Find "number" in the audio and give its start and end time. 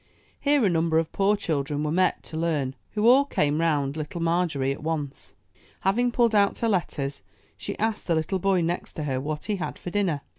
0.67-0.97